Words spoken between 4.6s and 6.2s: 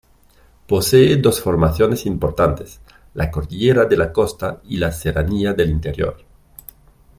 y la Serranía del Interior.